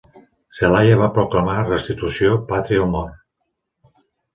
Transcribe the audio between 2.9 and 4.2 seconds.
o mort!".